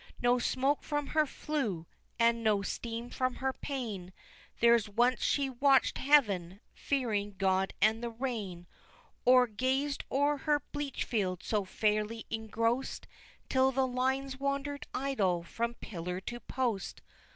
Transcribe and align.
No 0.19 0.39
smoke 0.39 0.81
from 0.81 1.05
her 1.09 1.27
flue 1.27 1.85
and 2.17 2.43
no 2.43 2.63
steam 2.63 3.11
from 3.11 3.35
her 3.35 3.53
pane, 3.53 4.11
There 4.59 4.79
once 4.95 5.21
she 5.21 5.47
watch'd 5.47 5.99
heaven, 5.99 6.59
fearing 6.73 7.35
God 7.37 7.75
and 7.83 8.01
the 8.01 8.09
rain 8.09 8.65
Or 9.25 9.45
gaz'd 9.45 10.03
o'er 10.11 10.37
her 10.37 10.61
bleach 10.71 11.03
field 11.03 11.43
so 11.43 11.65
fairly 11.65 12.25
engross'd, 12.31 13.05
Till 13.47 13.71
the 13.71 13.85
lines 13.85 14.39
wander'd 14.39 14.87
idle 14.91 15.43
from 15.43 15.75
pillar 15.75 16.19
to 16.21 16.39
post! 16.39 17.03